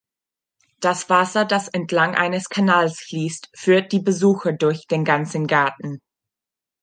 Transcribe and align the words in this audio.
Das 0.79 1.11
Wasser, 1.11 1.45
das 1.45 1.67
entlang 1.67 2.15
eines 2.15 2.49
Kanals 2.49 2.97
fließt, 3.01 3.49
führt 3.55 3.91
die 3.91 3.99
Besucher 3.99 4.51
durch 4.51 4.87
den 4.87 5.05
ganzen 5.05 5.45
Garten. 5.45 6.01